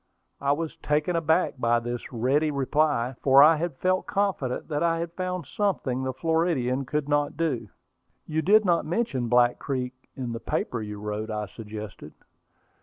[0.39, 4.97] I was taken aback by this ready reply, for I had felt confident that I
[4.97, 7.69] had found something the Floridian could not do.
[8.25, 12.15] "You did not mention Black Creek in the paper you wrote," I suggested.